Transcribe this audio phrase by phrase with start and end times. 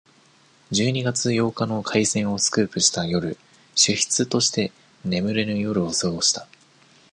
[0.71, 3.37] 十二月八日の開戦をスクープした夜、
[3.75, 4.71] 主筆として、
[5.05, 6.47] 眠れぬ夜を過ごした。